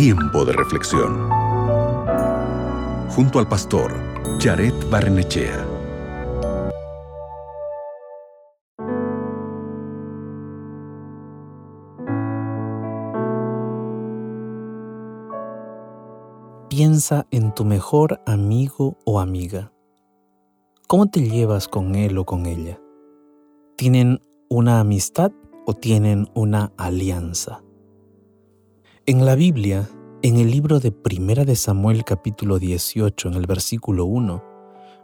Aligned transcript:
Tiempo 0.00 0.44
de 0.44 0.52
reflexión. 0.52 1.28
Junto 3.10 3.40
al 3.40 3.48
pastor 3.48 3.92
Jared 4.38 4.72
Barnechea. 4.88 5.66
Piensa 16.68 17.26
en 17.32 17.52
tu 17.52 17.64
mejor 17.64 18.20
amigo 18.24 18.96
o 19.04 19.18
amiga. 19.18 19.72
¿Cómo 20.86 21.10
te 21.10 21.28
llevas 21.28 21.66
con 21.66 21.96
él 21.96 22.18
o 22.18 22.24
con 22.24 22.46
ella? 22.46 22.78
¿Tienen 23.74 24.20
una 24.48 24.78
amistad 24.78 25.32
o 25.66 25.74
tienen 25.74 26.28
una 26.34 26.70
alianza? 26.76 27.64
En 29.08 29.24
la 29.24 29.36
Biblia, 29.36 29.88
en 30.20 30.36
el 30.36 30.50
libro 30.50 30.80
de 30.80 30.92
Primera 30.92 31.46
de 31.46 31.56
Samuel 31.56 32.04
capítulo 32.04 32.58
18, 32.58 33.28
en 33.28 33.34
el 33.36 33.46
versículo 33.46 34.04
1, 34.04 34.44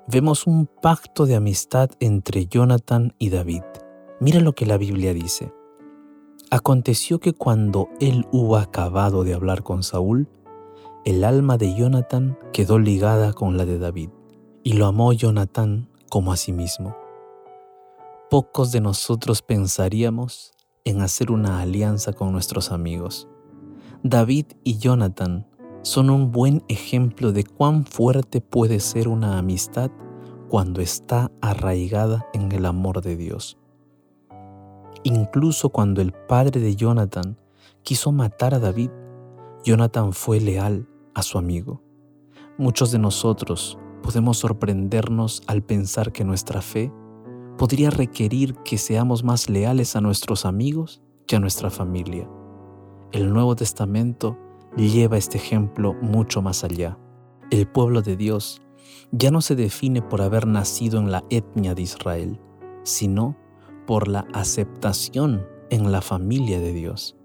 vemos 0.08 0.46
un 0.46 0.66
pacto 0.66 1.24
de 1.24 1.36
amistad 1.36 1.88
entre 2.00 2.44
Jonathan 2.44 3.14
y 3.18 3.30
David. 3.30 3.62
Mira 4.20 4.40
lo 4.40 4.54
que 4.54 4.66
la 4.66 4.76
Biblia 4.76 5.14
dice. 5.14 5.54
Aconteció 6.50 7.18
que 7.18 7.32
cuando 7.32 7.88
él 7.98 8.26
hubo 8.30 8.58
acabado 8.58 9.24
de 9.24 9.32
hablar 9.32 9.62
con 9.62 9.82
Saúl, 9.82 10.28
el 11.06 11.24
alma 11.24 11.56
de 11.56 11.74
Jonathan 11.74 12.36
quedó 12.52 12.78
ligada 12.78 13.32
con 13.32 13.56
la 13.56 13.64
de 13.64 13.78
David, 13.78 14.10
y 14.62 14.74
lo 14.74 14.84
amó 14.84 15.14
Jonathan 15.14 15.88
como 16.10 16.30
a 16.30 16.36
sí 16.36 16.52
mismo. 16.52 16.94
Pocos 18.28 18.70
de 18.70 18.82
nosotros 18.82 19.40
pensaríamos 19.40 20.52
en 20.84 21.00
hacer 21.00 21.30
una 21.30 21.62
alianza 21.62 22.12
con 22.12 22.32
nuestros 22.32 22.70
amigos 22.70 23.28
David 24.06 24.48
y 24.64 24.76
Jonathan 24.76 25.46
son 25.80 26.10
un 26.10 26.30
buen 26.30 26.62
ejemplo 26.68 27.32
de 27.32 27.42
cuán 27.42 27.86
fuerte 27.86 28.42
puede 28.42 28.78
ser 28.80 29.08
una 29.08 29.38
amistad 29.38 29.90
cuando 30.50 30.82
está 30.82 31.32
arraigada 31.40 32.26
en 32.34 32.52
el 32.52 32.66
amor 32.66 33.00
de 33.00 33.16
Dios. 33.16 33.56
Incluso 35.04 35.70
cuando 35.70 36.02
el 36.02 36.12
padre 36.12 36.60
de 36.60 36.76
Jonathan 36.76 37.38
quiso 37.82 38.12
matar 38.12 38.52
a 38.52 38.58
David, 38.58 38.90
Jonathan 39.64 40.12
fue 40.12 40.38
leal 40.38 40.86
a 41.14 41.22
su 41.22 41.38
amigo. 41.38 41.80
Muchos 42.58 42.92
de 42.92 42.98
nosotros 42.98 43.78
podemos 44.02 44.36
sorprendernos 44.36 45.42
al 45.46 45.62
pensar 45.62 46.12
que 46.12 46.24
nuestra 46.24 46.60
fe 46.60 46.92
podría 47.56 47.88
requerir 47.88 48.54
que 48.66 48.76
seamos 48.76 49.24
más 49.24 49.48
leales 49.48 49.96
a 49.96 50.02
nuestros 50.02 50.44
amigos 50.44 51.00
que 51.26 51.36
a 51.36 51.40
nuestra 51.40 51.70
familia. 51.70 52.28
El 53.12 53.32
Nuevo 53.32 53.54
Testamento 53.56 54.38
lleva 54.76 55.16
este 55.16 55.38
ejemplo 55.38 55.94
mucho 55.94 56.42
más 56.42 56.64
allá. 56.64 56.98
El 57.50 57.66
pueblo 57.66 58.02
de 58.02 58.16
Dios 58.16 58.60
ya 59.12 59.30
no 59.30 59.40
se 59.40 59.54
define 59.54 60.02
por 60.02 60.22
haber 60.22 60.46
nacido 60.46 60.98
en 60.98 61.12
la 61.12 61.24
etnia 61.30 61.74
de 61.74 61.82
Israel, 61.82 62.40
sino 62.82 63.36
por 63.86 64.08
la 64.08 64.26
aceptación 64.32 65.46
en 65.70 65.92
la 65.92 66.00
familia 66.00 66.58
de 66.58 66.72
Dios. 66.72 67.16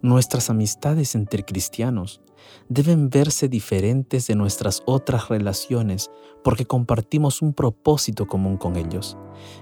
Nuestras 0.00 0.50
amistades 0.50 1.14
entre 1.14 1.44
cristianos 1.44 2.22
deben 2.68 3.10
verse 3.10 3.48
diferentes 3.48 4.26
de 4.26 4.36
nuestras 4.36 4.82
otras 4.86 5.28
relaciones 5.28 6.10
porque 6.44 6.64
compartimos 6.64 7.42
un 7.42 7.52
propósito 7.52 8.26
común 8.26 8.56
con 8.56 8.76
ellos. 8.76 9.18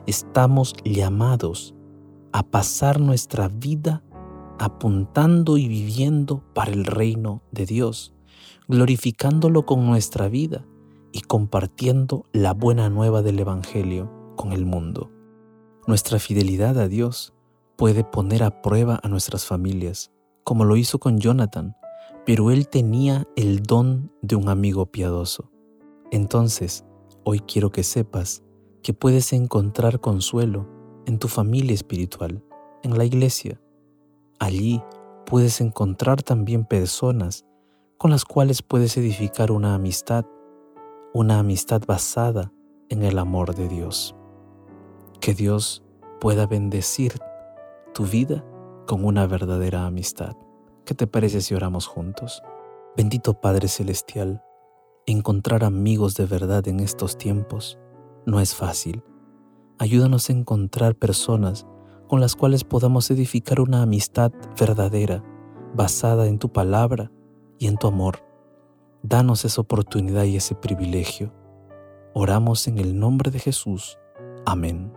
Estamos 0.06 0.74
llamados 0.84 1.74
a 2.32 2.42
pasar 2.42 3.00
nuestra 3.00 3.48
vida 3.48 4.02
apuntando 4.58 5.56
y 5.56 5.68
viviendo 5.68 6.42
para 6.54 6.72
el 6.72 6.84
reino 6.84 7.42
de 7.50 7.66
Dios, 7.66 8.14
glorificándolo 8.68 9.66
con 9.66 9.86
nuestra 9.86 10.28
vida 10.28 10.64
y 11.12 11.20
compartiendo 11.20 12.26
la 12.32 12.52
buena 12.54 12.88
nueva 12.90 13.22
del 13.22 13.38
Evangelio 13.38 14.10
con 14.36 14.52
el 14.52 14.64
mundo. 14.64 15.10
Nuestra 15.86 16.18
fidelidad 16.18 16.78
a 16.78 16.88
Dios 16.88 17.34
puede 17.76 18.04
poner 18.04 18.42
a 18.42 18.62
prueba 18.62 19.00
a 19.02 19.08
nuestras 19.08 19.44
familias, 19.44 20.10
como 20.44 20.64
lo 20.64 20.76
hizo 20.76 20.98
con 20.98 21.18
Jonathan, 21.18 21.76
pero 22.26 22.50
él 22.50 22.68
tenía 22.68 23.28
el 23.36 23.62
don 23.62 24.12
de 24.22 24.36
un 24.36 24.48
amigo 24.48 24.86
piadoso. 24.86 25.50
Entonces, 26.10 26.84
hoy 27.24 27.40
quiero 27.40 27.70
que 27.70 27.82
sepas 27.82 28.42
que 28.82 28.94
puedes 28.94 29.32
encontrar 29.32 30.00
consuelo 30.00 30.68
en 31.06 31.18
tu 31.18 31.28
familia 31.28 31.74
espiritual, 31.74 32.42
en 32.82 32.96
la 32.96 33.04
iglesia, 33.04 33.60
Allí 34.44 34.82
puedes 35.24 35.62
encontrar 35.62 36.22
también 36.22 36.66
personas 36.66 37.46
con 37.96 38.10
las 38.10 38.26
cuales 38.26 38.60
puedes 38.60 38.94
edificar 38.98 39.50
una 39.50 39.74
amistad, 39.74 40.26
una 41.14 41.38
amistad 41.38 41.80
basada 41.86 42.52
en 42.90 43.04
el 43.04 43.18
amor 43.18 43.54
de 43.54 43.68
Dios. 43.68 44.14
Que 45.18 45.32
Dios 45.32 45.82
pueda 46.20 46.46
bendecir 46.46 47.14
tu 47.94 48.04
vida 48.04 48.44
con 48.86 49.06
una 49.06 49.26
verdadera 49.26 49.86
amistad. 49.86 50.36
¿Qué 50.84 50.94
te 50.94 51.06
parece 51.06 51.40
si 51.40 51.54
oramos 51.54 51.86
juntos? 51.86 52.42
Bendito 52.98 53.40
Padre 53.40 53.68
Celestial, 53.68 54.42
encontrar 55.06 55.64
amigos 55.64 56.16
de 56.16 56.26
verdad 56.26 56.68
en 56.68 56.80
estos 56.80 57.16
tiempos 57.16 57.78
no 58.26 58.40
es 58.40 58.54
fácil. 58.54 59.02
Ayúdanos 59.78 60.28
a 60.28 60.34
encontrar 60.34 60.96
personas 60.96 61.66
con 62.08 62.20
las 62.20 62.36
cuales 62.36 62.64
podamos 62.64 63.10
edificar 63.10 63.60
una 63.60 63.82
amistad 63.82 64.32
verdadera, 64.58 65.22
basada 65.74 66.26
en 66.26 66.38
tu 66.38 66.52
palabra 66.52 67.10
y 67.58 67.66
en 67.66 67.76
tu 67.76 67.86
amor. 67.86 68.24
Danos 69.02 69.44
esa 69.44 69.60
oportunidad 69.60 70.24
y 70.24 70.36
ese 70.36 70.54
privilegio. 70.54 71.32
Oramos 72.14 72.68
en 72.68 72.78
el 72.78 72.98
nombre 72.98 73.30
de 73.30 73.38
Jesús. 73.38 73.98
Amén. 74.46 74.92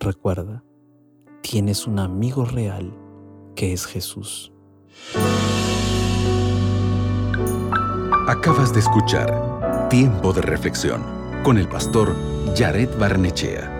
Recuerda, 0.00 0.62
tienes 1.40 1.86
un 1.86 1.98
amigo 1.98 2.44
real 2.44 2.94
que 3.56 3.72
es 3.72 3.86
Jesús. 3.86 4.52
Acabas 8.28 8.72
de 8.72 8.80
escuchar 8.80 9.88
Tiempo 9.88 10.32
de 10.32 10.42
Reflexión 10.42 11.02
con 11.42 11.56
el 11.58 11.66
pastor 11.66 12.14
Jared 12.54 12.90
Barnechea. 12.98 13.77